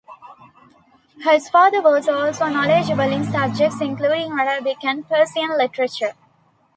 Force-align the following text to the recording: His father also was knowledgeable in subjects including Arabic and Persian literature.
His 1.19 1.47
father 1.47 1.77
also 1.85 2.13
was 2.25 2.39
knowledgeable 2.39 3.01
in 3.03 3.23
subjects 3.23 3.81
including 3.81 4.31
Arabic 4.31 4.83
and 4.83 5.07
Persian 5.07 5.55
literature. 5.55 6.13